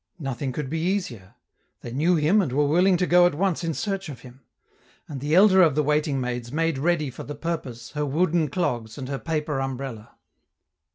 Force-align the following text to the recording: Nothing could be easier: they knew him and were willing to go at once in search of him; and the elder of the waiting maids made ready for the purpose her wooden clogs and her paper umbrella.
Nothing 0.17 0.51
could 0.51 0.67
be 0.67 0.79
easier: 0.79 1.35
they 1.81 1.91
knew 1.91 2.15
him 2.15 2.41
and 2.41 2.51
were 2.51 2.65
willing 2.67 2.97
to 2.97 3.05
go 3.05 3.27
at 3.27 3.35
once 3.35 3.63
in 3.63 3.75
search 3.75 4.09
of 4.09 4.21
him; 4.21 4.41
and 5.07 5.21
the 5.21 5.35
elder 5.35 5.61
of 5.61 5.75
the 5.75 5.83
waiting 5.83 6.19
maids 6.19 6.51
made 6.51 6.79
ready 6.79 7.11
for 7.11 7.21
the 7.21 7.35
purpose 7.35 7.91
her 7.91 8.03
wooden 8.03 8.49
clogs 8.49 8.97
and 8.97 9.07
her 9.09 9.19
paper 9.19 9.59
umbrella. 9.61 10.15